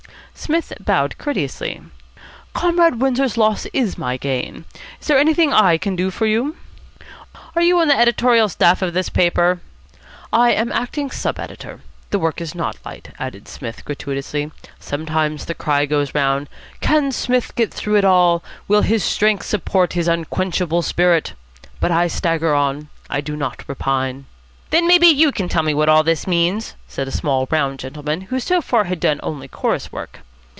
[0.33, 1.81] Psmith bowed courteously.
[2.55, 4.65] "Comrade Windsor's loss is my gain.
[4.99, 6.55] Is there anything I can do for you?"
[7.55, 9.59] "Are you on the editorial staff of this paper?"
[10.33, 11.81] "I am acting sub editor.
[12.09, 14.49] The work is not light," added Psmith gratuitously.
[14.79, 16.49] "Sometimes the cry goes round,
[16.79, 18.43] 'Can Psmith get through it all?
[18.67, 21.33] Will his strength support his unquenchable spirit?'
[21.79, 22.87] But I stagger on.
[23.11, 24.25] I do not repine."
[24.71, 28.21] "Then maybe you can tell me what all this means?" said a small round gentleman
[28.21, 30.21] who so far had done only chorus work.